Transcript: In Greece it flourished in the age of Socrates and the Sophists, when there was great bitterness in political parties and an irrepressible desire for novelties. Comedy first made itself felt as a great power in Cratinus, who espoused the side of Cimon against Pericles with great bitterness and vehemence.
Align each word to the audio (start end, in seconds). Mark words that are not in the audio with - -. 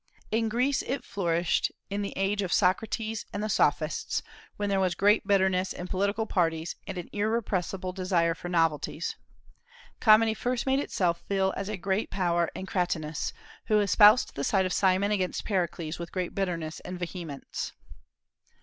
In 0.31 0.49
Greece 0.49 0.81
it 0.87 1.05
flourished 1.05 1.71
in 1.91 2.01
the 2.01 2.11
age 2.17 2.41
of 2.41 2.51
Socrates 2.51 3.23
and 3.31 3.43
the 3.43 3.49
Sophists, 3.49 4.23
when 4.57 4.67
there 4.67 4.79
was 4.79 4.95
great 4.95 5.27
bitterness 5.27 5.73
in 5.73 5.87
political 5.87 6.25
parties 6.25 6.75
and 6.87 6.97
an 6.97 7.07
irrepressible 7.13 7.93
desire 7.93 8.33
for 8.33 8.49
novelties. 8.49 9.15
Comedy 9.99 10.33
first 10.33 10.65
made 10.65 10.79
itself 10.79 11.21
felt 11.29 11.53
as 11.55 11.69
a 11.69 11.77
great 11.77 12.09
power 12.09 12.49
in 12.55 12.65
Cratinus, 12.65 13.31
who 13.67 13.79
espoused 13.79 14.33
the 14.33 14.43
side 14.43 14.65
of 14.65 14.73
Cimon 14.73 15.11
against 15.11 15.45
Pericles 15.45 15.99
with 15.99 16.11
great 16.11 16.33
bitterness 16.33 16.79
and 16.79 16.97
vehemence. 16.97 17.71